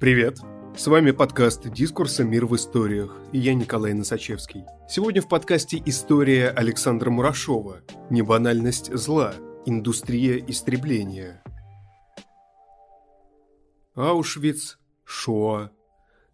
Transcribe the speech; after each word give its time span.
Привет! 0.00 0.38
С 0.74 0.86
вами 0.86 1.10
подкаст 1.10 1.68
«Дискурса. 1.70 2.24
Мир 2.24 2.46
в 2.46 2.56
историях» 2.56 3.14
и 3.32 3.38
я 3.38 3.52
Николай 3.52 3.92
Носачевский. 3.92 4.64
Сегодня 4.88 5.20
в 5.20 5.28
подкасте 5.28 5.82
история 5.84 6.48
Александра 6.48 7.10
Мурашова 7.10 7.82
«Небанальность 8.08 8.90
зла. 8.96 9.34
Индустрия 9.66 10.42
истребления». 10.48 11.42
Аушвиц, 13.94 14.78
Шоа. 15.04 15.70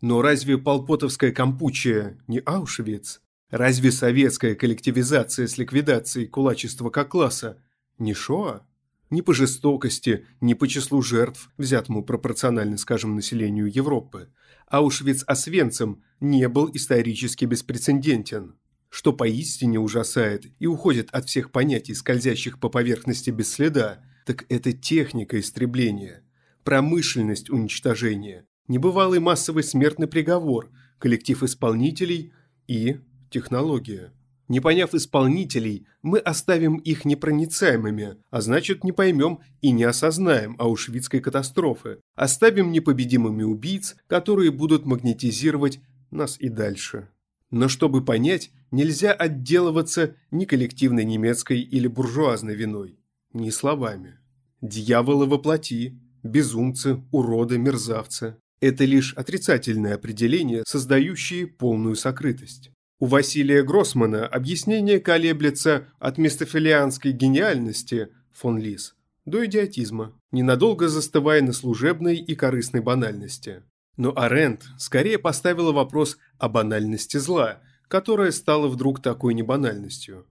Но 0.00 0.22
разве 0.22 0.58
полпотовская 0.58 1.32
компучия 1.32 2.20
не 2.28 2.38
Аушвиц? 2.38 3.20
Разве 3.50 3.90
советская 3.90 4.54
коллективизация 4.54 5.48
с 5.48 5.58
ликвидацией 5.58 6.28
кулачества 6.28 6.90
как 6.90 7.08
класса 7.08 7.60
не 7.98 8.14
Шоа? 8.14 8.64
Ни 9.10 9.20
по 9.20 9.32
жестокости, 9.32 10.26
ни 10.40 10.54
по 10.54 10.66
числу 10.66 11.00
жертв, 11.00 11.50
взятому 11.56 12.02
пропорционально, 12.02 12.76
скажем, 12.76 13.14
населению 13.14 13.72
Европы, 13.72 14.30
Аушвиц-Освенцим 14.68 16.02
не 16.20 16.48
был 16.48 16.70
исторически 16.74 17.44
беспрецедентен. 17.44 18.56
Что 18.88 19.12
поистине 19.12 19.78
ужасает 19.78 20.46
и 20.58 20.66
уходит 20.66 21.10
от 21.10 21.28
всех 21.28 21.52
понятий, 21.52 21.94
скользящих 21.94 22.58
по 22.58 22.68
поверхности 22.68 23.30
без 23.30 23.52
следа, 23.52 24.02
так 24.24 24.44
это 24.48 24.72
техника 24.72 25.38
истребления, 25.38 26.24
промышленность 26.64 27.48
уничтожения, 27.48 28.44
небывалый 28.66 29.20
массовый 29.20 29.62
смертный 29.62 30.08
приговор, 30.08 30.70
коллектив 30.98 31.44
исполнителей 31.44 32.32
и 32.66 32.96
технология. 33.30 34.12
Не 34.48 34.60
поняв 34.60 34.94
исполнителей, 34.94 35.86
мы 36.02 36.18
оставим 36.18 36.76
их 36.76 37.04
непроницаемыми, 37.04 38.16
а 38.30 38.40
значит 38.40 38.84
не 38.84 38.92
поймем 38.92 39.40
и 39.60 39.72
не 39.72 39.82
осознаем 39.82 40.54
аушвицкой 40.58 41.20
катастрофы. 41.20 41.98
Оставим 42.14 42.70
непобедимыми 42.70 43.42
убийц, 43.42 43.96
которые 44.06 44.52
будут 44.52 44.86
магнетизировать 44.86 45.80
нас 46.12 46.36
и 46.38 46.48
дальше. 46.48 47.08
Но 47.50 47.68
чтобы 47.68 48.04
понять, 48.04 48.52
нельзя 48.70 49.12
отделываться 49.12 50.14
ни 50.30 50.44
коллективной 50.44 51.04
немецкой 51.04 51.60
или 51.60 51.88
буржуазной 51.88 52.54
виной, 52.54 52.98
ни 53.32 53.50
словами. 53.50 54.18
Дьяволы 54.60 55.26
воплоти, 55.26 56.00
безумцы, 56.22 57.02
уроды, 57.10 57.58
мерзавцы– 57.58 58.36
это 58.60 58.84
лишь 58.84 59.12
отрицательное 59.14 59.94
определение, 59.94 60.62
создающее 60.66 61.46
полную 61.46 61.96
сокрытость. 61.96 62.70
У 62.98 63.06
Василия 63.06 63.62
Гроссмана 63.62 64.26
объяснение 64.26 65.00
колеблется 65.00 65.86
от 65.98 66.16
мистофилианской 66.16 67.12
гениальности 67.12 68.08
фон 68.32 68.58
Лис 68.58 68.94
до 69.26 69.44
идиотизма, 69.44 70.18
ненадолго 70.30 70.88
застывая 70.88 71.42
на 71.42 71.52
служебной 71.52 72.16
и 72.16 72.34
корыстной 72.34 72.80
банальности. 72.80 73.64
Но 73.98 74.16
Аренд 74.16 74.64
скорее 74.78 75.18
поставила 75.18 75.72
вопрос 75.72 76.16
о 76.38 76.48
банальности 76.48 77.18
зла, 77.18 77.60
которая 77.88 78.30
стала 78.30 78.68
вдруг 78.68 79.02
такой 79.02 79.34
небанальностью. 79.34 80.26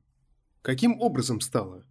Каким 0.62 1.00
образом 1.00 1.42
стала? 1.42 1.86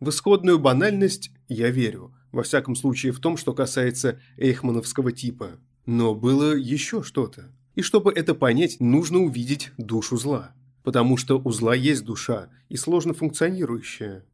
В 0.00 0.08
исходную 0.08 0.58
банальность 0.58 1.30
я 1.48 1.70
верю, 1.70 2.14
во 2.32 2.42
всяком 2.44 2.76
случае 2.76 3.12
в 3.12 3.20
том, 3.20 3.36
что 3.36 3.52
касается 3.52 4.20
эйхмановского 4.36 5.12
типа. 5.12 5.58
Но 5.86 6.14
было 6.14 6.54
еще 6.54 7.02
что-то. 7.02 7.52
И 7.78 7.80
чтобы 7.80 8.12
это 8.12 8.34
понять, 8.34 8.80
нужно 8.80 9.20
увидеть 9.20 9.70
душу 9.78 10.16
зла. 10.16 10.52
Потому 10.82 11.16
что 11.16 11.38
у 11.38 11.52
зла 11.52 11.76
есть 11.76 12.04
душа, 12.04 12.48
и 12.68 12.76
сложно 12.76 13.14
функционирующая. 13.14 14.24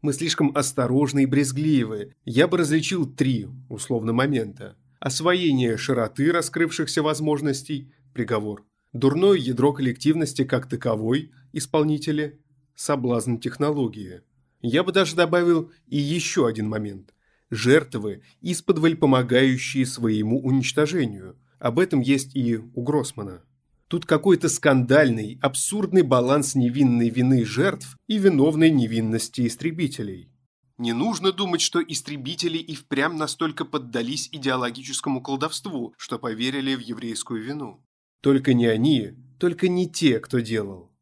Мы 0.00 0.14
слишком 0.14 0.50
осторожны 0.56 1.24
и 1.24 1.26
брезгливы. 1.26 2.14
Я 2.24 2.48
бы 2.48 2.56
различил 2.56 3.04
три, 3.04 3.48
условно, 3.68 4.14
момента. 4.14 4.78
Освоение 4.98 5.76
широты 5.76 6.32
раскрывшихся 6.32 7.02
возможностей– 7.02 7.92
приговор. 8.14 8.64
Дурное 8.94 9.34
ядро 9.34 9.74
коллективности 9.74 10.44
как 10.44 10.66
таковой– 10.66 11.32
исполнители. 11.52 12.40
Соблазн 12.74 13.36
технологии. 13.36 14.22
Я 14.62 14.82
бы 14.82 14.92
даже 14.92 15.16
добавил 15.16 15.70
и 15.86 15.98
еще 15.98 16.46
один 16.46 16.70
момент. 16.70 17.12
Жертвы, 17.50 18.22
исподволь 18.40 18.96
помогающие 18.96 19.84
своему 19.84 20.40
уничтожению– 20.40 21.36
об 21.58 21.78
этом 21.78 22.00
есть 22.00 22.34
и 22.34 22.56
у 22.56 22.82
Гроссмана. 22.82 23.42
Тут 23.88 24.04
какой-то 24.04 24.48
скандальный, 24.48 25.38
абсурдный 25.40 26.02
баланс 26.02 26.56
невинной 26.56 27.08
вины 27.08 27.44
жертв 27.44 27.96
и 28.08 28.18
виновной 28.18 28.70
невинности 28.70 29.46
истребителей. 29.46 30.28
Не 30.76 30.92
нужно 30.92 31.32
думать, 31.32 31.60
что 31.60 31.80
истребители 31.80 32.58
и 32.58 32.74
впрямь 32.74 33.16
настолько 33.16 33.64
поддались 33.64 34.28
идеологическому 34.32 35.22
колдовству, 35.22 35.94
что 35.96 36.18
поверили 36.18 36.74
в 36.74 36.80
еврейскую 36.80 37.42
вину. 37.42 37.80
Только 38.20 38.54
не 38.54 38.66
они, 38.66 39.12
только 39.38 39.68
не 39.68 39.88
те, 39.88 40.18
кто 40.18 40.40
делал. 40.40 40.92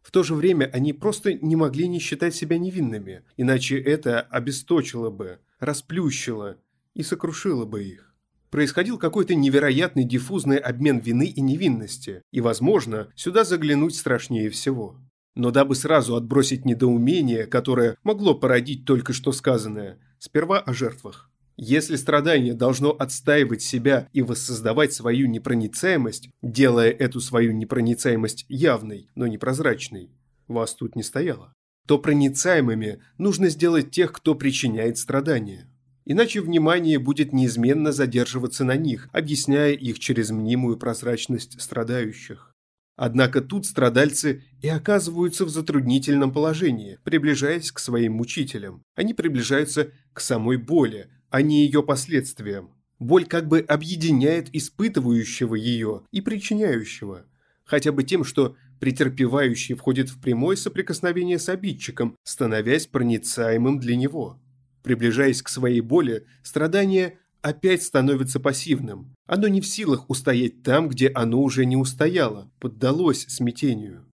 В 0.00 0.10
то 0.10 0.22
же 0.22 0.34
время 0.34 0.64
они 0.72 0.94
просто 0.94 1.34
не 1.34 1.56
могли 1.56 1.86
не 1.88 2.00
считать 2.00 2.34
себя 2.34 2.58
невинными, 2.58 3.22
иначе 3.36 3.78
это 3.78 4.22
обесточило 4.22 5.10
бы, 5.10 5.40
расплющило 5.60 6.56
и 6.94 7.02
сокрушило 7.02 7.66
бы 7.66 7.84
их 7.84 8.09
происходил 8.50 8.98
какой-то 8.98 9.34
невероятный 9.34 10.04
диффузный 10.04 10.58
обмен 10.58 10.98
вины 10.98 11.26
и 11.26 11.40
невинности, 11.40 12.22
и, 12.30 12.40
возможно, 12.40 13.08
сюда 13.14 13.44
заглянуть 13.44 13.94
страшнее 13.94 14.50
всего. 14.50 14.96
Но 15.34 15.50
дабы 15.50 15.74
сразу 15.74 16.16
отбросить 16.16 16.64
недоумение, 16.64 17.46
которое 17.46 17.96
могло 18.02 18.34
породить 18.34 18.84
только 18.84 19.12
что 19.12 19.32
сказанное, 19.32 19.98
сперва 20.18 20.58
о 20.58 20.74
жертвах. 20.74 21.30
Если 21.56 21.96
страдание 21.96 22.54
должно 22.54 22.90
отстаивать 22.90 23.60
себя 23.62 24.08
и 24.12 24.22
воссоздавать 24.22 24.94
свою 24.94 25.28
непроницаемость, 25.28 26.30
делая 26.40 26.90
эту 26.90 27.20
свою 27.20 27.52
непроницаемость 27.52 28.46
явной, 28.48 29.10
но 29.14 29.26
непрозрачной, 29.26 30.10
вас 30.48 30.74
тут 30.74 30.96
не 30.96 31.02
стояло, 31.02 31.52
то 31.86 31.98
проницаемыми 31.98 33.02
нужно 33.18 33.50
сделать 33.50 33.90
тех, 33.90 34.12
кто 34.12 34.34
причиняет 34.34 34.96
страдания. 34.96 35.68
Иначе 36.04 36.40
внимание 36.40 36.98
будет 36.98 37.32
неизменно 37.32 37.92
задерживаться 37.92 38.64
на 38.64 38.76
них, 38.76 39.08
объясняя 39.12 39.72
их 39.72 39.98
через 39.98 40.30
мнимую 40.30 40.76
прозрачность 40.76 41.60
страдающих. 41.60 42.54
Однако 42.96 43.40
тут 43.40 43.64
страдальцы 43.64 44.44
и 44.60 44.68
оказываются 44.68 45.46
в 45.46 45.48
затруднительном 45.48 46.32
положении, 46.32 46.98
приближаясь 47.02 47.72
к 47.72 47.78
своим 47.78 48.12
мучителям. 48.12 48.82
Они 48.94 49.14
приближаются 49.14 49.90
к 50.12 50.20
самой 50.20 50.58
боли, 50.58 51.10
а 51.30 51.40
не 51.40 51.64
ее 51.64 51.82
последствиям. 51.82 52.74
Боль 52.98 53.24
как 53.24 53.48
бы 53.48 53.60
объединяет 53.60 54.54
испытывающего 54.54 55.54
ее 55.54 56.02
и 56.10 56.20
причиняющего. 56.20 57.24
Хотя 57.64 57.92
бы 57.92 58.02
тем, 58.02 58.22
что 58.22 58.56
претерпевающий 58.80 59.74
входит 59.74 60.10
в 60.10 60.20
прямое 60.20 60.56
соприкосновение 60.56 61.38
с 61.38 61.48
обидчиком, 61.48 62.16
становясь 62.24 62.86
проницаемым 62.86 63.78
для 63.78 63.96
него. 63.96 64.38
Приближаясь 64.82 65.42
к 65.42 65.48
своей 65.48 65.80
боли, 65.80 66.26
страдание 66.42 67.18
опять 67.42 67.82
становится 67.82 68.40
пассивным. 68.40 69.14
Оно 69.26 69.48
не 69.48 69.60
в 69.60 69.66
силах 69.66 70.08
устоять 70.08 70.62
там, 70.62 70.88
где 70.88 71.08
оно 71.08 71.42
уже 71.42 71.64
не 71.64 71.76
устояло, 71.76 72.50
поддалось 72.58 73.26
смятению. 73.28 74.06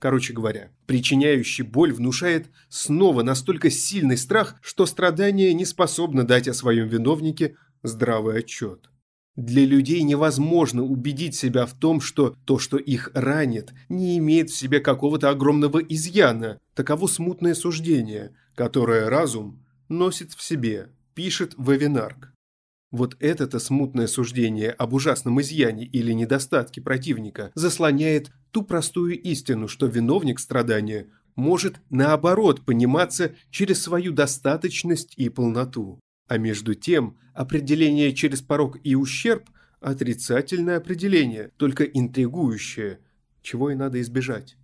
Короче 0.00 0.32
говоря, 0.32 0.70
причиняющий 0.86 1.64
боль 1.64 1.92
внушает 1.92 2.46
снова 2.68 3.22
настолько 3.22 3.68
сильный 3.68 4.16
страх, 4.16 4.56
что 4.62 4.86
страдание 4.86 5.52
не 5.54 5.64
способно 5.64 6.24
дать 6.24 6.46
о 6.46 6.54
своем 6.54 6.86
виновнике 6.86 7.56
здравый 7.82 8.38
отчет. 8.38 8.90
Для 9.34 9.64
людей 9.64 10.02
невозможно 10.02 10.82
убедить 10.82 11.34
себя 11.34 11.64
в 11.66 11.72
том, 11.72 12.00
что 12.00 12.34
то, 12.44 12.58
что 12.58 12.76
их 12.76 13.10
ранит, 13.14 13.72
не 13.88 14.18
имеет 14.18 14.50
в 14.50 14.56
себе 14.56 14.80
какого-то 14.80 15.30
огромного 15.30 15.78
изъяна, 15.78 16.58
таково 16.74 17.06
смутное 17.06 17.54
суждение, 17.54 18.34
которое 18.54 19.08
разум 19.08 19.64
носит 19.88 20.32
в 20.32 20.42
себе, 20.42 20.90
пишет 21.14 21.54
Вавинарк. 21.56 22.32
Вот 22.90 23.16
это-то 23.20 23.58
смутное 23.58 24.06
суждение 24.06 24.70
об 24.70 24.94
ужасном 24.94 25.40
изъяне 25.40 25.84
или 25.84 26.12
недостатке 26.12 26.80
противника 26.80 27.52
заслоняет 27.54 28.30
ту 28.50 28.62
простую 28.62 29.20
истину, 29.20 29.68
что 29.68 29.86
виновник 29.86 30.40
страдания 30.40 31.08
может, 31.36 31.80
наоборот, 31.90 32.64
пониматься 32.64 33.34
через 33.50 33.82
свою 33.82 34.12
достаточность 34.12 35.14
и 35.16 35.28
полноту. 35.28 36.00
А 36.26 36.38
между 36.38 36.74
тем, 36.74 37.16
определение 37.34 38.14
через 38.14 38.42
порог 38.42 38.78
и 38.82 38.94
ущерб– 38.94 39.48
отрицательное 39.80 40.78
определение, 40.78 41.52
только 41.56 41.84
интригующее, 41.84 43.00
чего 43.42 43.70
и 43.70 43.74
надо 43.74 44.00
избежать. 44.00 44.56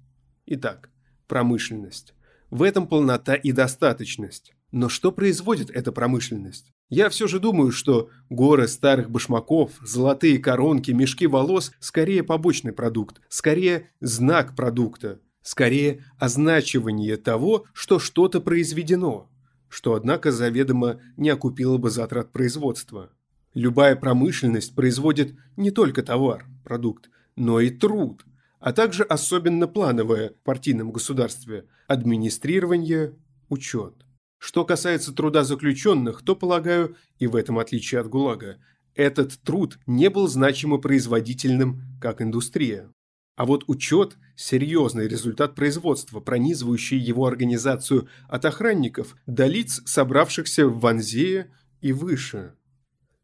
Итак, 0.46 0.90
промышленность. 1.28 2.14
В 2.50 2.62
этом 2.62 2.86
полнота 2.86 3.34
и 3.34 3.52
достаточность. 3.52 4.54
Но 4.74 4.88
что 4.88 5.12
производит 5.12 5.70
эта 5.70 5.92
промышленность? 5.92 6.72
Я 6.88 7.08
все 7.08 7.28
же 7.28 7.38
думаю, 7.38 7.70
что 7.70 8.10
горы 8.28 8.66
старых 8.66 9.08
башмаков, 9.08 9.70
золотые 9.82 10.40
коронки, 10.40 10.90
мешки 10.90 11.28
волос– 11.28 11.70
скорее 11.78 12.24
побочный 12.24 12.72
продукт, 12.72 13.20
скорее 13.28 13.90
знак 14.00 14.56
продукта, 14.56 15.20
скорее 15.42 16.04
означивание 16.18 17.16
того, 17.16 17.66
что 17.72 18.00
что-то 18.00 18.40
произведено, 18.40 19.30
что, 19.68 19.94
однако, 19.94 20.32
заведомо 20.32 20.98
не 21.16 21.30
окупило 21.30 21.78
бы 21.78 21.88
затрат 21.88 22.32
производства. 22.32 23.10
Любая 23.54 23.94
промышленность 23.94 24.74
производит 24.74 25.36
не 25.56 25.70
только 25.70 26.02
товар, 26.02 26.46
продукт, 26.64 27.10
но 27.36 27.60
и 27.60 27.70
труд, 27.70 28.26
а 28.58 28.72
также 28.72 29.04
особенно 29.04 29.68
плановое 29.68 30.30
в 30.30 30.42
партийном 30.42 30.90
государстве– 30.90 31.66
администрирование, 31.86 33.14
учет. 33.48 34.04
Что 34.44 34.66
касается 34.66 35.14
труда 35.14 35.42
заключенных, 35.42 36.20
то, 36.20 36.36
полагаю, 36.36 36.96
и 37.18 37.26
в 37.26 37.34
этом 37.34 37.58
отличие 37.58 38.02
от 38.02 38.10
ГУЛАГа, 38.10 38.58
этот 38.94 39.40
труд 39.40 39.78
не 39.86 40.10
был 40.10 40.28
значимо 40.28 40.76
производительным, 40.76 41.80
как 41.98 42.20
индустрия. 42.20 42.92
А 43.36 43.46
вот 43.46 43.64
учет– 43.68 44.18
серьезный 44.36 45.08
результат 45.08 45.54
производства, 45.54 46.20
пронизывающий 46.20 46.98
его 46.98 47.24
организацию 47.24 48.06
от 48.28 48.44
охранников 48.44 49.16
до 49.24 49.46
лиц, 49.46 49.80
собравшихся 49.86 50.68
в 50.68 50.78
Ванзее 50.78 51.50
и 51.80 51.94
выше. 51.94 52.52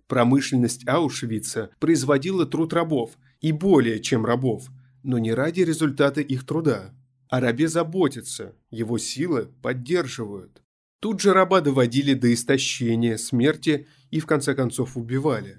Промышленность 0.07 0.89
Аушвица 0.89 1.69
производила 1.81 2.47
труд 2.47 2.73
рабов, 2.73 3.19
и 3.43 3.53
более 3.53 4.01
чем 4.01 4.25
рабов, 4.25 4.69
но 5.03 5.19
не 5.19 5.35
ради 5.35 5.61
результата 5.61 6.23
их 6.23 6.47
труда. 6.47 6.95
О 7.29 7.41
рабе 7.41 7.69
заботятся, 7.69 8.57
его 8.71 8.97
силы 8.97 9.51
поддерживают. 9.61 10.63
Тут 11.01 11.21
же 11.21 11.33
раба 11.33 11.61
доводили 11.61 12.15
до 12.15 12.33
истощения, 12.33 13.17
смерти 13.17 13.87
и 14.11 14.21
в 14.21 14.27
конце 14.27 14.55
концов 14.55 14.97
убивали. 14.97 15.59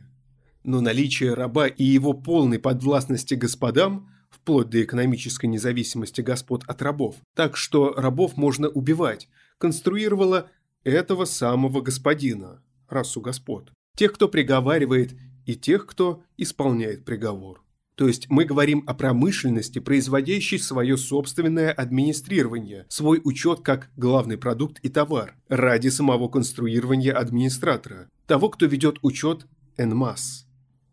Но 0.63 0.81
наличие 0.81 1.33
раба 1.33 1.67
и 1.67 1.83
его 1.83 2.13
полной 2.13 2.59
подвластности 2.59 3.33
господам– 3.33 4.09
вплоть 4.31 4.69
до 4.69 4.81
экономической 4.81 5.45
независимости 5.45 6.21
господ 6.21 6.63
от 6.65 6.81
рабов, 6.81 7.17
так 7.35 7.57
что 7.57 7.93
рабов 7.93 8.37
можно 8.37 8.69
убивать, 8.69 9.29
конструировала 9.57 10.49
этого 10.83 11.25
самого 11.25 11.81
господина, 11.81 12.63
расу 12.89 13.21
господ, 13.21 13.71
тех, 13.95 14.13
кто 14.13 14.27
приговаривает, 14.27 15.13
и 15.45 15.55
тех, 15.55 15.85
кто 15.85 16.23
исполняет 16.37 17.03
приговор. 17.03 17.63
То 18.01 18.07
есть 18.07 18.31
мы 18.31 18.45
говорим 18.45 18.83
о 18.87 18.95
промышленности, 18.95 19.77
производящей 19.77 20.57
свое 20.57 20.97
собственное 20.97 21.71
администрирование, 21.71 22.87
свой 22.89 23.21
учет 23.23 23.59
как 23.61 23.91
главный 23.95 24.39
продукт 24.39 24.79
и 24.81 24.89
товар, 24.89 25.35
ради 25.49 25.89
самого 25.89 26.27
конструирования 26.27 27.13
администратора, 27.13 28.09
того, 28.25 28.49
кто 28.49 28.65
ведет 28.65 28.97
учет 29.03 29.45
en 29.77 30.03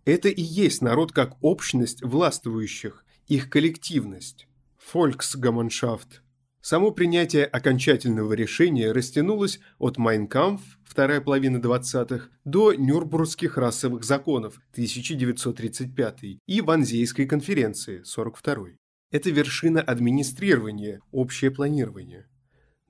Это 0.04 0.28
и 0.28 0.42
есть 0.42 0.82
народ 0.82 1.12
как 1.12 1.42
общность 1.42 2.02
властвующих, 2.02 3.06
их 3.26 3.48
коллективность, 3.48 4.46
Volksgemeinschaft. 4.92 6.20
Само 6.68 6.90
принятие 6.90 7.46
окончательного 7.46 8.34
решения 8.34 8.92
растянулось 8.92 9.58
от 9.78 9.96
Майнкамф, 9.96 10.60
вторая 10.84 11.22
половина 11.22 11.56
20-х, 11.56 12.28
до 12.44 12.74
Нюрнбургских 12.74 13.56
расовых 13.56 14.04
законов, 14.04 14.60
1935 14.72 16.18
и 16.46 16.60
Ванзейской 16.60 17.24
конференции, 17.24 18.02
42 18.02 18.66
Это 19.10 19.30
вершина 19.30 19.80
администрирования, 19.80 21.00
общее 21.10 21.50
планирование. 21.50 22.26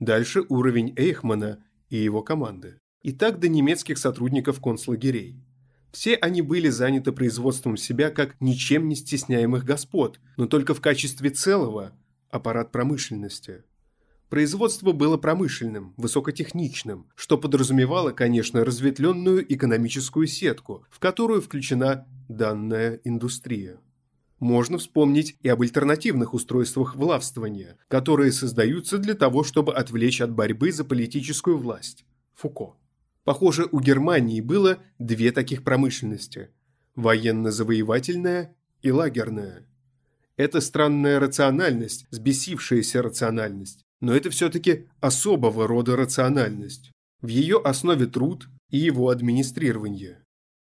Дальше 0.00 0.42
уровень 0.48 0.92
Эйхмана 0.96 1.64
и 1.88 1.98
его 1.98 2.22
команды. 2.22 2.80
И 3.04 3.12
так 3.12 3.38
до 3.38 3.46
немецких 3.46 3.98
сотрудников 3.98 4.60
концлагерей. 4.60 5.40
Все 5.92 6.16
они 6.16 6.42
были 6.42 6.68
заняты 6.68 7.12
производством 7.12 7.76
себя 7.76 8.10
как 8.10 8.40
ничем 8.40 8.88
не 8.88 8.96
стесняемых 8.96 9.64
господ, 9.64 10.18
но 10.36 10.46
только 10.48 10.74
в 10.74 10.80
качестве 10.80 11.30
целого– 11.30 11.96
аппарат 12.30 12.72
промышленности. 12.72 13.64
Производство 14.28 14.92
было 14.92 15.16
промышленным, 15.16 15.94
высокотехничным, 15.96 17.06
что 17.14 17.38
подразумевало, 17.38 18.10
конечно, 18.10 18.62
разветвленную 18.62 19.50
экономическую 19.52 20.26
сетку, 20.26 20.84
в 20.90 20.98
которую 20.98 21.40
включена 21.40 22.06
данная 22.28 23.00
индустрия. 23.04 23.78
Можно 24.38 24.76
вспомнить 24.78 25.36
и 25.42 25.48
об 25.48 25.62
альтернативных 25.62 26.34
устройствах 26.34 26.94
властвования, 26.94 27.78
которые 27.88 28.30
создаются 28.30 28.98
для 28.98 29.14
того, 29.14 29.44
чтобы 29.44 29.74
отвлечь 29.74 30.20
от 30.20 30.30
борьбы 30.30 30.72
за 30.72 30.84
политическую 30.84 31.56
власть. 31.56 32.04
Фуко. 32.34 32.74
Похоже, 33.24 33.66
у 33.72 33.80
Германии 33.80 34.40
было 34.42 34.78
две 34.98 35.32
таких 35.32 35.64
промышленности– 35.64 36.50
военно-завоевательная 36.94 38.54
и 38.82 38.90
лагерная. 38.90 39.66
Это 40.36 40.60
странная 40.60 41.18
рациональность, 41.18 42.06
сбесившаяся 42.10 43.02
рациональность, 43.02 43.84
но 44.00 44.14
это 44.14 44.30
все-таки 44.30 44.88
особого 45.00 45.66
рода 45.66 45.96
рациональность. 45.96 46.90
В 47.20 47.28
ее 47.28 47.58
основе 47.58 48.06
труд 48.06 48.48
и 48.70 48.78
его 48.78 49.08
администрирование. 49.08 50.22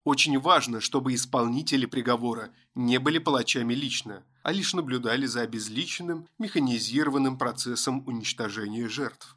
Очень 0.06 0.40
важно, 0.40 0.80
чтобы 0.80 1.14
исполнители 1.14 1.86
приговора 1.86 2.50
не 2.74 2.98
были 3.00 3.18
палачами 3.18 3.74
лично, 3.74 4.24
а 4.44 4.52
лишь 4.52 4.74
наблюдали 4.74 5.26
за 5.26 5.42
обезличенным, 5.42 6.28
механизированным 6.40 7.38
процессом 7.38 8.08
уничтожения 8.08 8.88
жертв. 8.88 9.36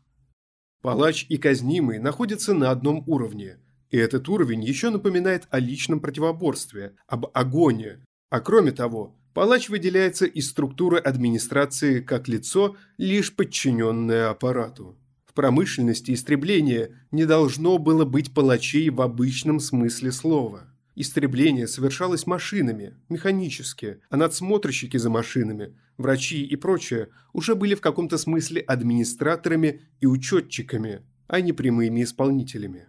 Палач 0.81 1.27
и 1.29 1.37
казнимый 1.37 1.99
находятся 1.99 2.55
на 2.55 2.71
одном 2.71 3.05
уровне, 3.07 3.59
и 3.91 3.97
этот 3.97 4.29
уровень 4.29 4.65
еще 4.65 4.91
напоминает 4.91 5.47
о 5.51 5.59
личном 5.59 6.01
противоборстве, 6.01 6.97
об 7.07 7.27
агоне. 7.35 8.05
А 8.31 8.41
кроме 8.41 8.73
того, 8.73 9.15
палач 9.35 9.69
выделяется 9.69 10.27
из 10.27 10.51
структуры 10.51 10.99
администрации 10.99 12.01
как 12.01 12.29
лицо, 12.29 12.77
лишь 12.99 13.35
подчиненное 13.35 14.31
аппарату. 14.31 14.97
В 15.25 15.35
промышленности 15.35 16.13
истребления 16.13 16.91
не 17.11 17.25
должно 17.25 17.79
было 17.79 18.05
быть 18.05 18.35
палачей 18.35 18.91
в 18.91 19.01
обычном 19.01 19.61
смысле 19.61 20.13
слова. 20.13 20.69
Истребление 20.95 21.67
совершалось 21.67 22.27
машинами, 22.27 22.97
механически, 23.09 24.01
а 24.11 24.19
надсмотрщики 24.19 24.99
за 24.99 25.09
машинами, 25.09 25.75
врачи 25.97 26.45
и 26.45 26.55
прочее 26.57 27.09
уже 27.33 27.55
были 27.55 27.75
в 27.75 27.81
каком-то 27.81 28.19
смысле 28.19 28.61
администраторами 28.61 29.81
и 30.01 30.07
учетчиками, 30.07 31.01
а 31.29 31.41
не 31.41 31.55
прямыми 31.55 32.03
исполнителями. 32.03 32.89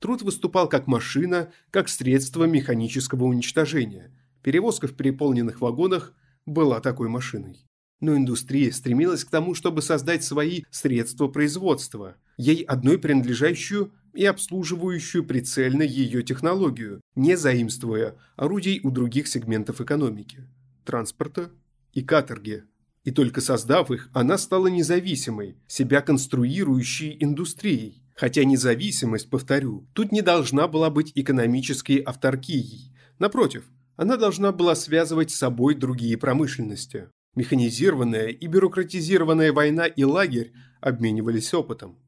Труд 0.00 0.22
выступал 0.22 0.68
как 0.68 0.88
машина, 0.88 1.52
как 1.70 1.88
средство 1.88 2.44
механического 2.44 3.24
уничтожения. 3.24 4.12
Перевозка 4.42 4.86
в 4.86 4.94
переполненных 4.94 5.60
вагонах 5.60 6.14
была 6.46 6.80
такой 6.80 7.08
машиной. 7.08 7.66
Но 8.00 8.16
индустрия 8.16 8.70
стремилась 8.72 9.24
к 9.24 9.30
тому, 9.30 9.54
чтобы 9.54 9.82
создать 9.82 10.22
свои 10.22 10.62
средства 10.70 11.26
производства, 11.28 12.16
ей 12.36 12.62
одной 12.62 12.98
принадлежащую 12.98 13.92
и 14.14 14.24
обслуживающую 14.24 15.24
прицельно 15.24 15.82
ее 15.82 16.22
технологию, 16.22 17.00
не 17.16 17.36
заимствуя 17.36 18.16
орудий 18.36 18.80
у 18.82 18.90
других 18.90 19.26
сегментов 19.26 19.80
экономики– 19.80 20.44
транспорта 20.84 21.50
и 21.92 22.02
каторги. 22.02 22.64
И 23.04 23.10
только 23.10 23.40
создав 23.40 23.90
их, 23.90 24.08
она 24.12 24.38
стала 24.38 24.68
независимой, 24.68 25.56
себя 25.66 26.00
конструирующей 26.00 27.16
индустрией. 27.20 28.02
Хотя 28.14 28.44
независимость, 28.44 29.30
повторю, 29.30 29.86
тут 29.92 30.12
не 30.12 30.22
должна 30.22 30.66
была 30.66 30.90
быть 30.90 31.12
экономической 31.14 31.98
авторкией. 31.98 32.92
Напротив, 33.18 33.64
она 33.98 34.16
должна 34.16 34.52
была 34.52 34.76
связывать 34.76 35.32
с 35.32 35.36
собой 35.38 35.74
другие 35.74 36.16
промышленности. 36.16 37.10
Механизированная 37.34 38.28
и 38.28 38.46
бюрократизированная 38.46 39.52
война 39.52 39.86
и 39.86 40.04
лагерь 40.04 40.52
обменивались 40.80 41.52
опытом. 41.52 41.98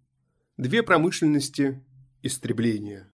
Две 0.56 0.85
промышленности 0.85 1.85
истребления. 2.23 3.12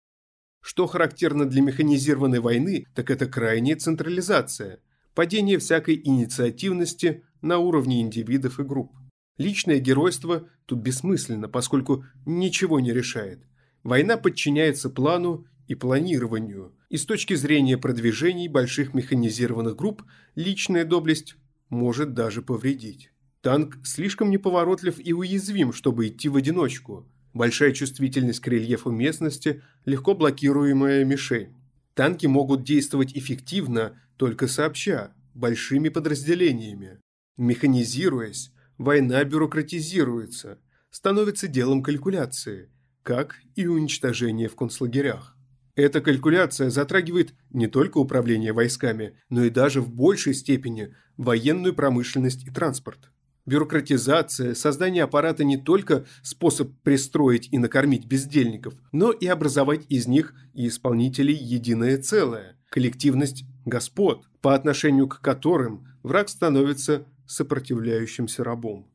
Что 0.60 0.88
характерно 0.88 1.48
для 1.48 1.62
механизированной 1.62 2.40
войны, 2.40 2.86
так 2.96 3.10
это 3.10 3.26
крайняя 3.26 3.76
централизация, 3.76 4.80
падение 5.14 5.58
всякой 5.58 6.00
инициативности 6.02 7.22
на 7.42 7.58
уровне 7.58 8.00
индивидов 8.00 8.58
и 8.58 8.64
групп. 8.64 8.92
Личное 9.38 9.78
геройство 9.78 10.48
тут 10.66 10.80
бессмысленно, 10.80 11.48
поскольку 11.48 12.04
ничего 12.26 12.80
не 12.80 12.92
решает. 12.92 13.44
Война 13.84 14.16
подчиняется 14.16 14.90
плану 14.90 15.46
и 15.66 15.74
планированию, 15.74 16.72
и 16.88 16.96
с 16.96 17.06
точки 17.06 17.34
зрения 17.34 17.78
продвижений 17.78 18.48
больших 18.48 18.94
механизированных 18.94 19.76
групп 19.76 20.02
личная 20.34 20.84
доблесть 20.84 21.36
может 21.68 22.14
даже 22.14 22.42
повредить. 22.42 23.10
Танк 23.40 23.78
слишком 23.84 24.30
неповоротлив 24.30 24.98
и 24.98 25.12
уязвим, 25.12 25.72
чтобы 25.72 26.08
идти 26.08 26.28
в 26.28 26.36
одиночку, 26.36 27.06
большая 27.34 27.72
чувствительность 27.72 28.40
к 28.40 28.48
рельефу 28.48 28.90
местности, 28.90 29.62
легко 29.84 30.14
блокируемая 30.14 31.04
мишень. 31.04 31.54
Танки 31.94 32.26
могут 32.26 32.62
действовать 32.62 33.16
эффективно 33.16 34.00
только 34.16 34.48
сообща, 34.48 35.12
большими 35.34 35.88
подразделениями. 35.88 37.00
Механизируясь, 37.36 38.52
война 38.78 39.22
бюрократизируется, 39.24 40.58
становится 40.90 41.48
делом 41.48 41.82
калькуляции, 41.82 42.70
как 43.02 43.40
и 43.56 43.66
уничтожение 43.66 44.48
в 44.48 44.56
концлагерях. 44.56 45.36
Эта 45.76 46.00
калькуляция 46.00 46.70
затрагивает 46.70 47.34
не 47.50 47.66
только 47.66 47.98
управление 47.98 48.52
войсками, 48.52 49.18
но 49.28 49.44
и 49.44 49.50
даже 49.50 49.80
в 49.80 49.92
большей 49.92 50.34
степени 50.34 50.94
военную 51.16 51.74
промышленность 51.74 52.46
и 52.46 52.50
транспорт. 52.50 53.10
Бюрократизация, 53.46 54.54
создание 54.54 55.02
аппарата 55.02 55.44
не 55.44 55.58
только 55.58 56.06
способ 56.22 56.70
пристроить 56.82 57.48
и 57.52 57.58
накормить 57.58 58.06
бездельников, 58.06 58.74
но 58.92 59.10
и 59.10 59.26
образовать 59.26 59.84
из 59.90 60.06
них 60.06 60.34
и 60.54 60.68
исполнителей 60.68 61.34
единое 61.34 61.98
целое, 61.98 62.56
коллективность 62.70 63.44
господ, 63.66 64.24
по 64.40 64.54
отношению 64.54 65.08
к 65.08 65.20
которым 65.20 65.88
враг 66.02 66.28
становится 66.28 67.06
сопротивляющимся 67.26 68.44
рабом. 68.44 68.90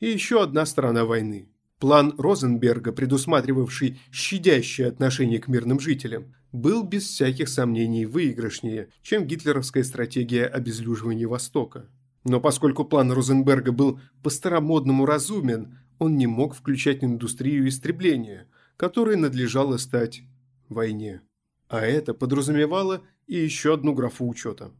И 0.00 0.06
еще 0.06 0.42
одна 0.42 0.66
сторона 0.66 1.04
войны. 1.04 1.53
План 1.78 2.14
Розенберга, 2.18 2.92
предусматривавший 2.92 4.00
щадящее 4.10 4.88
отношение 4.88 5.40
к 5.40 5.48
мирным 5.48 5.80
жителям, 5.80 6.34
был 6.52 6.84
без 6.84 7.04
всяких 7.04 7.48
сомнений 7.48 8.06
выигрышнее, 8.06 8.88
чем 9.02 9.26
гитлеровская 9.26 9.82
стратегия 9.82 10.46
обезлюживания 10.46 11.26
Востока. 11.26 11.88
Но 12.24 12.40
поскольку 12.40 12.84
план 12.84 13.12
Розенберга 13.12 13.72
был 13.72 14.00
по-старомодному 14.22 15.04
разумен, 15.04 15.78
он 15.98 16.16
не 16.16 16.26
мог 16.26 16.54
включать 16.54 17.04
индустрию 17.04 17.68
истребления, 17.68 18.46
которой 18.76 19.16
надлежало 19.16 19.76
стать 19.76 20.22
войне. 20.68 21.20
А 21.68 21.80
это 21.80 22.14
подразумевало 22.14 23.02
и 23.26 23.36
еще 23.36 23.74
одну 23.74 23.94
графу 23.94 24.28
учета. 24.28 24.70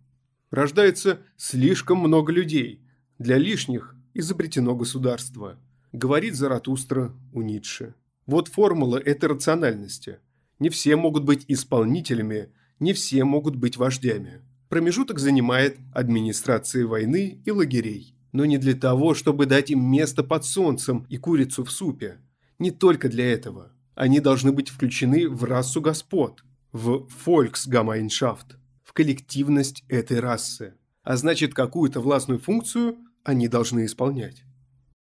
Рождается 0.51 1.21
слишком 1.37 1.99
много 1.99 2.33
людей. 2.33 2.81
Для 3.19 3.37
лишних 3.37 3.95
изобретено 4.15 4.75
государство. 4.75 5.59
Говорит 5.95 6.35
Заратустра 6.35 7.13
у 7.33 7.41
Ницше. 7.43 7.95
Вот 8.27 8.49
формула 8.49 8.97
этой 8.97 9.27
рациональности. 9.27 10.19
Не 10.59 10.69
все 10.69 10.97
могут 10.97 11.23
быть 11.23 11.45
исполнителями, 11.47 12.49
не 12.81 12.93
все 12.95 13.23
могут 13.23 13.55
быть 13.55 13.77
вождями. 13.77 14.41
Промежуток 14.69 15.21
занимает 15.21 15.79
администрация 15.93 16.85
войны 16.85 17.41
и 17.45 17.51
лагерей. 17.53 18.17
Но 18.33 18.45
не 18.45 18.59
для 18.59 18.75
того, 18.75 19.15
чтобы 19.15 19.47
дать 19.47 19.71
им 19.71 19.89
место 19.89 20.25
под 20.25 20.45
солнцем 20.45 21.07
и 21.11 21.17
курицу 21.17 21.63
в 21.63 21.71
супе. 21.71 22.19
Не 22.59 22.73
только 22.73 23.09
для 23.09 23.33
этого. 23.33 23.71
Они 23.95 24.19
должны 24.19 24.51
быть 24.51 24.71
включены 24.71 25.29
в 25.29 25.45
расу 25.45 25.81
господ, 25.81 26.43
в 26.73 27.07
Volksgemeinschaft, 27.25 28.57
в 28.83 28.93
коллективность 28.95 29.85
этой 29.87 30.19
расы. 30.19 30.75
А 31.05 31.17
значит, 31.17 31.55
какую-то 31.55 32.01
властную 32.01 32.41
функцию 32.41 32.97
они 33.23 33.47
должны 33.47 33.85
исполнять. 33.85 34.44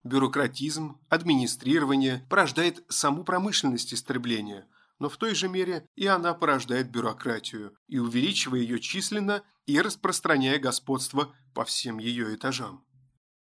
Бюрократизм, 0.06 0.98
администрирование 1.08 2.26
порождает 2.30 2.84
саму 2.88 3.24
промышленность 3.24 3.92
истребления– 3.92 4.66
но 4.98 5.08
в 5.08 5.16
той 5.16 5.34
же 5.34 5.48
мере 5.48 5.86
и 5.94 6.06
она 6.06 6.34
порождает 6.34 6.90
бюрократию 6.90 7.74
и 7.88 7.98
увеличивая 7.98 8.60
ее 8.60 8.80
численно 8.80 9.42
и 9.66 9.80
распространяя 9.80 10.58
господство 10.58 11.34
по 11.54 11.64
всем 11.64 11.98
ее 11.98 12.34
этажам. 12.34 12.84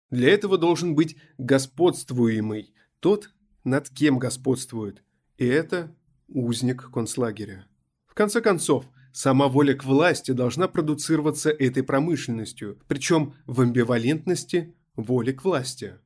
Для 0.10 0.30
этого 0.30 0.58
должен 0.58 0.96
быть 0.96 1.18
господствуемый, 1.38 2.74
тот, 3.00 3.32
над 3.64 3.90
кем 3.90 4.20
господствует, 4.20 5.04
и 5.38 5.46
это 5.46 5.96
узник 6.28 6.92
концлагеря. 6.92 7.68
В 8.08 8.14
конце 8.14 8.42
концов, 8.42 8.86
сама 9.12 9.48
воля 9.48 9.74
к 9.74 9.84
власти 9.84 10.32
должна 10.32 10.68
продуцироваться 10.68 11.50
этой 11.50 11.84
промышленностью, 11.84 12.80
причем 12.88 13.34
в 13.46 13.62
амбивалентности 13.62 14.76
воли 14.96 15.32
к 15.32 15.44
власти. 15.44 16.00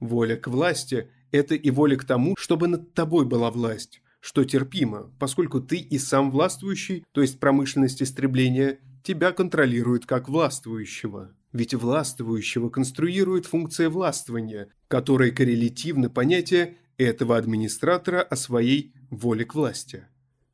Воля 0.00 0.36
к 0.36 0.48
власти– 0.48 1.08
это 1.30 1.54
и 1.54 1.70
воля 1.70 1.96
к 1.96 2.04
тому, 2.04 2.34
чтобы 2.36 2.68
над 2.68 2.94
тобой 2.94 3.26
была 3.26 3.50
власть, 3.50 4.02
что 4.20 4.44
терпимо, 4.44 5.12
поскольку 5.18 5.60
ты 5.60 5.76
и 5.76 5.98
сам 5.98 6.30
властвующий, 6.30 7.04
то 7.12 7.20
есть 7.20 7.38
промышленность 7.38 8.02
истребления, 8.02 8.80
тебя 9.02 9.32
контролирует 9.32 10.06
как 10.06 10.28
властвующего. 10.28 11.34
Ведь 11.52 11.74
властвующего 11.74 12.70
конструирует 12.70 13.46
функция 13.46 13.90
властвования, 13.90 14.68
которая 14.88 15.32
коррелятивно 15.32 16.08
понятие 16.08 16.76
этого 16.96 17.36
администратора 17.36 18.22
о 18.22 18.36
своей 18.36 18.94
воле 19.10 19.44
к 19.44 19.54
власти. 19.54 20.06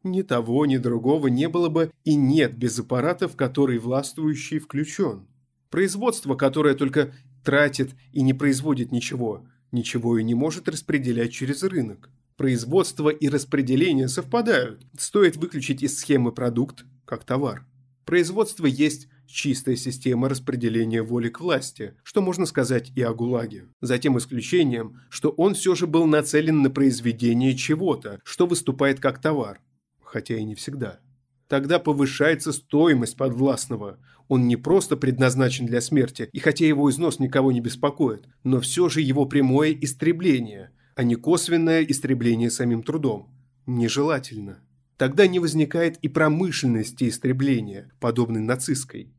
Ни 0.02 0.22
того, 0.22 0.64
ни 0.66 0.76
другого 0.76 1.26
не 1.26 1.48
было 1.48 1.68
бы 1.68 1.90
и 2.04 2.14
нет 2.14 2.56
без 2.56 2.78
аппарата, 2.78 3.28
в 3.28 3.36
который 3.36 3.78
властвующий 3.78 4.58
включен. 4.58 5.26
Производство, 5.70 6.36
которое 6.36 6.74
только 6.74 7.12
тратит 7.46 7.94
и 8.12 8.22
не 8.22 8.34
производит 8.34 8.90
ничего, 8.90 9.46
ничего 9.70 10.18
и 10.18 10.24
не 10.24 10.34
может 10.34 10.68
распределять 10.68 11.32
через 11.32 11.62
рынок. 11.62 12.10
Производство 12.36 13.08
и 13.08 13.28
распределение 13.28 14.08
совпадают. 14.08 14.84
Стоит 14.98 15.36
выключить 15.36 15.82
из 15.82 15.98
схемы 15.98 16.32
продукт 16.32 16.84
как 17.06 17.24
товар. 17.24 17.64
Производство 18.04 18.66
есть 18.66 19.08
чистая 19.26 19.76
система 19.76 20.28
распределения 20.28 21.02
воли 21.02 21.28
к 21.28 21.40
власти, 21.40 21.94
что 22.02 22.20
можно 22.20 22.46
сказать 22.46 22.92
и 22.96 23.02
о 23.02 23.14
ГУЛАГе. 23.14 23.66
За 23.80 23.98
тем 23.98 24.18
исключением, 24.18 25.00
что 25.08 25.30
он 25.30 25.54
все 25.54 25.74
же 25.76 25.86
был 25.86 26.06
нацелен 26.06 26.62
на 26.62 26.70
произведение 26.70 27.56
чего-то, 27.56 28.20
что 28.24 28.46
выступает 28.46 28.98
как 28.98 29.20
товар, 29.20 29.60
хотя 30.02 30.36
и 30.36 30.44
не 30.44 30.56
всегда. 30.56 31.00
Тогда 31.48 31.78
повышается 31.78 32.52
стоимость 32.52 33.16
подвластного. 33.16 33.98
Он 34.28 34.48
не 34.48 34.56
просто 34.56 34.96
предназначен 34.96 35.66
для 35.66 35.80
смерти, 35.80 36.28
и 36.32 36.40
хотя 36.40 36.66
его 36.66 36.90
износ 36.90 37.20
никого 37.20 37.52
не 37.52 37.60
беспокоит, 37.60 38.26
но 38.42 38.60
все 38.60 38.88
же 38.88 39.00
его 39.00 39.26
прямое 39.26 39.72
истребление, 39.72 40.72
а 40.96 41.04
не 41.04 41.14
косвенное 41.14 41.82
истребление 41.82 42.50
самим 42.50 42.82
трудом. 42.82 43.30
Нежелательно. 43.66 44.60
Тогда 44.96 45.26
не 45.26 45.38
возникает 45.38 45.98
и 45.98 46.08
промышленности 46.08 47.08
истребления, 47.08 47.92
подобной 48.00 48.40
нацистской. 48.40 49.12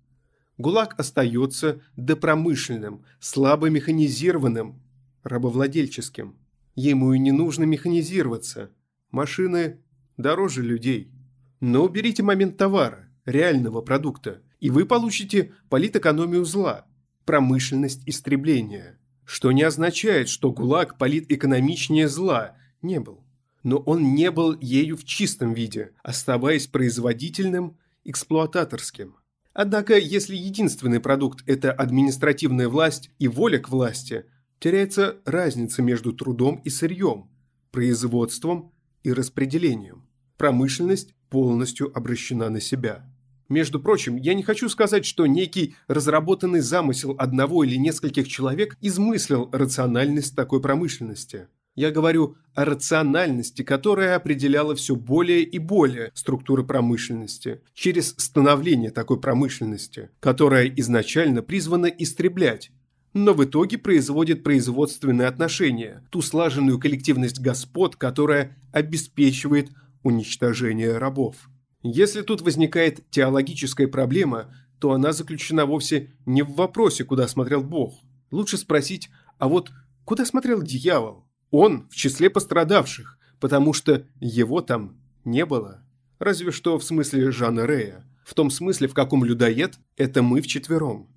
ГУЛАГ 0.58 1.00
остается 1.00 1.82
допромышленным, 1.96 3.06
слабо 3.20 3.70
механизированным, 3.70 4.82
рабовладельческим. 5.24 6.36
Ему 6.76 7.14
и 7.14 7.20
не 7.20 7.32
нужно 7.32 7.64
механизироваться. 7.64 8.72
Машины 9.12 9.80
дороже 10.18 10.64
людей. 10.64 11.12
Но 11.60 11.84
уберите 11.84 12.24
момент 12.24 12.58
товара, 12.58 13.10
реального 13.26 13.82
продукта, 13.82 14.42
и 14.60 14.70
вы 14.70 14.86
получите 14.86 15.54
политэкономию 15.70 16.46
зла, 16.46 16.86
промышленность 17.26 18.02
истребления. 18.06 19.00
Что 19.26 19.52
не 19.52 19.64
означает, 19.64 20.30
что 20.30 20.52
ГУЛАГ 20.52 20.98
политэкономичнее 20.98 22.08
зла 22.08 22.56
не 22.82 23.00
был. 23.00 23.24
Но 23.64 23.78
он 23.78 24.16
не 24.16 24.32
был 24.32 24.58
ею 24.60 24.96
в 24.96 25.04
чистом 25.04 25.54
виде, 25.54 25.92
оставаясь 26.04 26.68
производительным, 26.68 27.78
эксплуататорским. 28.06 29.18
Однако, 29.52 29.98
если 29.98 30.36
единственный 30.36 31.00
продукт– 31.00 31.44
это 31.46 31.74
административная 31.74 32.70
власть 32.70 33.12
и 33.20 33.28
воля 33.28 33.60
к 33.60 33.70
власти, 33.70 34.26
теряется 34.60 35.18
разница 35.26 35.82
между 35.82 36.14
трудом 36.14 36.62
и 36.64 36.70
сырьем, 36.70 37.30
производством 37.72 38.72
и 39.04 39.12
распределением. 39.12 40.07
Промышленность 40.38 41.14
полностью 41.30 41.92
обращена 41.98 42.50
на 42.50 42.62
себя. 42.62 43.04
Между 43.50 43.80
прочим, 43.80 44.18
я 44.18 44.34
не 44.34 44.44
хочу 44.44 44.70
сказать, 44.70 45.06
что 45.06 45.26
некий 45.26 45.76
разработанный 45.88 46.60
замысел 46.60 47.16
одного 47.18 47.64
или 47.64 47.76
нескольких 47.76 48.28
человек 48.28 48.78
измыслил 48.82 49.50
рациональность 49.52 50.36
такой 50.36 50.62
промышленности. 50.62 51.48
Я 51.76 51.92
говорю 51.92 52.36
о 52.56 52.66
рациональности, 52.66 53.62
которая 53.62 54.16
определяла 54.16 54.76
все 54.76 54.96
более 54.96 55.44
и 55.44 55.60
более 55.60 56.12
структуры 56.16 56.64
промышленности 56.64 57.62
через 57.74 58.16
становление 58.18 58.90
такой 58.90 59.20
промышленности, 59.20 60.10
которая 60.20 60.66
изначально 60.76 61.44
призвана 61.44 61.86
истреблять, 61.86 62.72
но 63.14 63.34
в 63.34 63.46
итоге 63.46 63.78
производит 63.78 64.44
производственные 64.44 65.28
отношения, 65.28 66.04
ту 66.10 66.22
слаженную 66.22 66.80
коллективность 66.80 67.40
господ, 67.40 67.96
которая 67.96 68.58
обеспечивает 68.72 69.70
уничтожение 70.04 70.98
рабов. 70.98 71.50
Если 71.84 72.22
тут 72.22 72.42
возникает 72.42 73.10
теологическая 73.10 73.88
проблема, 73.88 74.54
то 74.80 74.92
она 74.92 75.14
заключена 75.14 75.66
вовсе 75.66 76.14
не 76.26 76.44
в 76.44 76.54
вопросе, 76.54 77.04
куда 77.04 77.28
смотрел 77.28 77.64
Бог. 77.64 78.02
Лучше 78.32 78.58
спросить, 78.58 79.10
а 79.38 79.48
вот 79.48 79.72
куда 80.06 80.26
смотрел 80.26 80.62
дьявол? 80.62 81.26
Он 81.52 81.88
в 81.90 81.96
числе 81.96 82.30
пострадавших, 82.30 83.18
потому 83.40 83.74
что 83.74 84.06
его 84.20 84.62
там 84.62 85.00
не 85.24 85.46
было. 85.46 85.84
Разве 86.20 86.52
что 86.52 86.78
в 86.78 86.84
смысле 86.84 87.32
Жана 87.32 87.66
Рея. 87.66 88.06
В 88.26 88.34
том 88.34 88.50
смысле, 88.50 88.88
в 88.88 88.94
каком 88.94 89.24
людоед– 89.24 89.80
это 89.96 90.22
мы 90.22 90.42
вчетвером. 90.42 91.10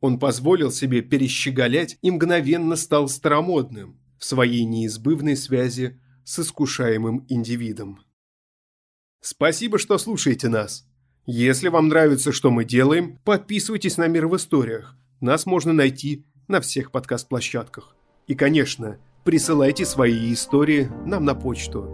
Он 0.00 0.18
позволил 0.18 0.70
себе 0.70 1.00
перещеголять 1.00 1.96
и 2.02 2.10
мгновенно 2.10 2.76
стал 2.76 3.08
старомодным 3.08 3.98
в 4.18 4.24
своей 4.24 4.64
неизбывной 4.64 5.36
связи 5.36 6.00
с 6.24 6.40
искушаемым 6.40 7.24
индивидом. 7.28 8.00
Спасибо, 9.22 9.78
что 9.78 9.98
слушаете 9.98 10.48
нас. 10.48 10.84
Если 11.26 11.68
вам 11.68 11.86
нравится, 11.86 12.32
что 12.32 12.50
мы 12.50 12.64
делаем, 12.64 13.20
подписывайтесь 13.24 13.96
на 13.96 14.08
«Мир 14.08 14.26
в 14.26 14.36
историях». 14.36 14.96
Нас 15.20 15.46
можно 15.46 15.72
найти 15.72 16.26
на 16.48 16.60
всех 16.60 16.90
подкаст-площадках. 16.90 17.94
И, 18.26 18.34
конечно, 18.34 18.98
присылайте 19.22 19.86
свои 19.86 20.32
истории 20.32 20.90
нам 21.06 21.24
на 21.24 21.36
почту. 21.36 21.88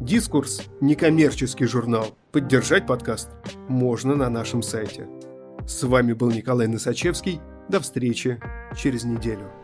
«Дискурс»– 0.00 0.62
некоммерческий 0.80 1.66
журнал. 1.66 2.18
Поддержать 2.32 2.84
подкаст 2.84 3.30
можно 3.68 4.16
на 4.16 4.28
нашем 4.28 4.60
сайте. 4.60 5.06
С 5.64 5.84
вами 5.84 6.14
был 6.14 6.32
Николай 6.32 6.66
Носачевский. 6.66 7.40
До 7.68 7.78
встречи 7.78 8.40
через 8.76 9.04
неделю. 9.04 9.61